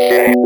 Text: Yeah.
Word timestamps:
Yeah. 0.00 0.37